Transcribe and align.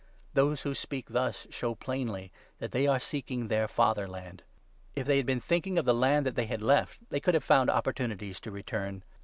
Those 0.33 0.61
who 0.63 0.73
speak 0.73 1.09
thus 1.09 1.45
show 1.51 1.75
plainly 1.75 2.31
that 2.57 2.71
they 2.71 2.87
are 2.87 2.99
seeking 2.99 3.49
their 3.49 3.67
fatherland. 3.67 4.41
If 4.95 5.05
they 5.05 5.17
had 5.17 5.27
been 5.27 5.39
thinking 5.39 5.77
of 5.77 5.85
the 5.85 5.93
land 5.93 6.25
that 6.25 6.33
they 6.33 6.47
had 6.47 6.63
left, 6.63 7.07
they 7.11 7.19
could 7.19 7.35
have 7.35 7.43
found 7.43 7.69
opportunities 7.69 8.39
to 8.39 8.49
return. 8.49 9.03